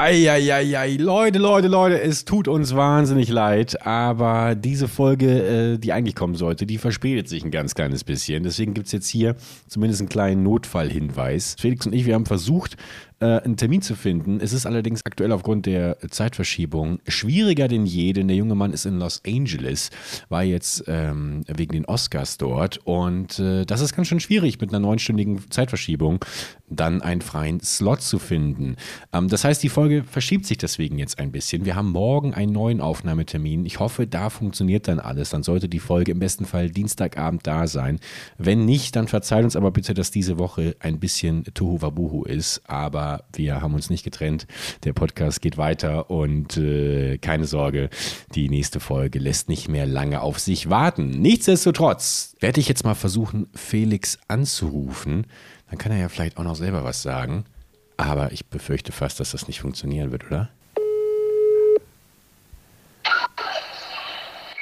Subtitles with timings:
[0.00, 6.14] Eieiei, Leute, Leute, Leute, es tut uns wahnsinnig leid, aber diese Folge, äh, die eigentlich
[6.14, 8.44] kommen sollte, die verspätet sich ein ganz kleines bisschen.
[8.44, 9.34] Deswegen gibt es jetzt hier
[9.66, 11.56] zumindest einen kleinen Notfallhinweis.
[11.58, 12.76] Felix und ich, wir haben versucht,
[13.20, 14.38] äh, einen Termin zu finden.
[14.40, 18.86] Es ist allerdings aktuell aufgrund der Zeitverschiebung schwieriger denn je, denn der junge Mann ist
[18.86, 19.90] in Los Angeles,
[20.28, 24.70] war jetzt ähm, wegen den Oscars dort und äh, das ist ganz schön schwierig mit
[24.70, 26.24] einer neunstündigen Zeitverschiebung
[26.70, 28.76] dann einen freien Slot zu finden.
[29.12, 31.64] Ähm, das heißt, die Folge verschiebt sich deswegen jetzt ein bisschen.
[31.64, 33.66] Wir haben morgen einen neuen Aufnahmetermin.
[33.66, 35.30] Ich hoffe, da funktioniert dann alles.
[35.30, 38.00] Dann sollte die Folge im besten Fall Dienstagabend da sein.
[38.38, 42.62] Wenn nicht, dann verzeiht uns aber bitte, dass diese Woche ein bisschen Tohuwabuhu ist.
[42.66, 44.46] Aber wir haben uns nicht getrennt.
[44.84, 47.90] Der Podcast geht weiter und äh, keine Sorge,
[48.34, 51.10] die nächste Folge lässt nicht mehr lange auf sich warten.
[51.10, 55.26] Nichtsdestotrotz werde ich jetzt mal versuchen, Felix anzurufen.
[55.68, 57.44] Dann kann er ja vielleicht auch noch selber was sagen.
[57.98, 60.48] Aber ich befürchte fast, dass das nicht funktionieren wird, oder?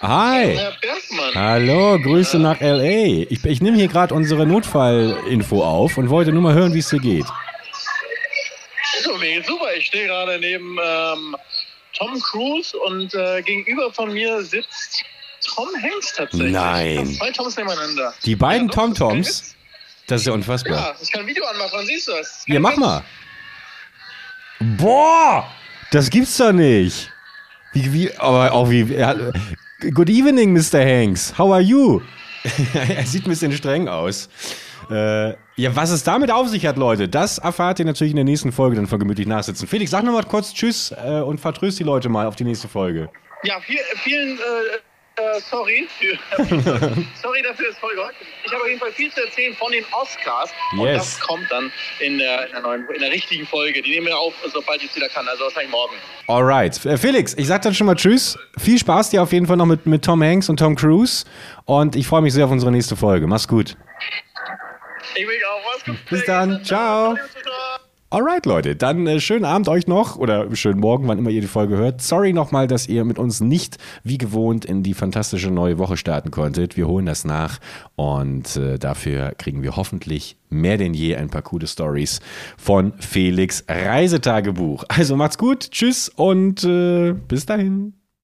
[0.00, 0.56] Hi.
[0.56, 1.34] Herr Bergmann.
[1.34, 3.26] Hallo, Grüße nach LA.
[3.28, 6.90] Ich, ich nehme hier gerade unsere Notfallinfo auf und wollte nur mal hören, wie es
[6.90, 7.26] dir geht.
[9.02, 9.74] So, mir geht's super.
[9.76, 11.36] Ich stehe gerade neben ähm,
[11.94, 15.04] Tom Cruise und äh, gegenüber von mir sitzt
[15.44, 16.52] Tom Hanks tatsächlich.
[16.52, 17.06] Nein.
[17.06, 18.14] Zwei Toms nebeneinander.
[18.24, 19.54] Die beiden Ja, das TomToms?
[20.06, 20.76] Das ist ja unfassbar.
[20.76, 22.44] Ja, ich kann ein Video anmachen, dann siehst du es.
[22.46, 23.02] Ja, mach mal.
[24.60, 25.48] Boah,
[25.90, 27.10] das gibt's doch nicht.
[27.72, 29.04] Wie, wie, aber auch wie.
[29.04, 29.18] Hat,
[29.92, 30.80] Good evening, Mr.
[30.80, 31.36] Hanks.
[31.36, 32.00] How are you?
[32.74, 34.28] er sieht ein bisschen streng aus.
[34.90, 38.24] Äh, ja, was es damit auf sich hat, Leute, das erfahrt ihr natürlich in der
[38.24, 39.66] nächsten Folge dann von gemütlich nachsitzen.
[39.66, 42.68] Felix, sag noch mal kurz Tschüss äh, und vertröst die Leute mal auf die nächste
[42.68, 43.08] Folge.
[43.44, 44.40] Ja, viel, vielen äh,
[45.16, 46.16] äh, sorry für
[47.22, 48.00] sorry dafür das Folge.
[48.44, 50.98] Ich habe auf jeden Fall viel zu erzählen von den Oscars und Yes.
[50.98, 51.70] das kommt dann
[52.00, 53.80] in der, in der neuen, in der richtigen Folge.
[53.82, 55.26] Die nehmen wir auf, sobald ich es wieder kann.
[55.28, 55.94] Also wahrscheinlich morgen.
[56.26, 56.84] Alright.
[56.84, 58.38] Äh, Felix, ich sag dann schon mal Tschüss.
[58.58, 61.24] Viel Spaß dir auf jeden Fall noch mit, mit Tom Hanks und Tom Cruise.
[61.64, 63.26] Und ich freue mich sehr auf unsere nächste Folge.
[63.26, 63.76] Mach's gut.
[65.16, 65.96] Ich will auch was.
[66.10, 66.64] Bis dann.
[66.64, 67.14] Ciao.
[68.14, 71.48] Alright, Leute, dann äh, schönen Abend euch noch oder schönen Morgen, wann immer ihr die
[71.48, 72.00] Folge hört.
[72.00, 76.30] Sorry nochmal, dass ihr mit uns nicht wie gewohnt in die fantastische neue Woche starten
[76.30, 76.76] konntet.
[76.76, 77.58] Wir holen das nach
[77.96, 82.20] und äh, dafür kriegen wir hoffentlich mehr denn je ein paar coole Stories
[82.56, 84.84] von Felix Reisetagebuch.
[84.86, 87.94] Also macht's gut, tschüss und äh, bis dahin.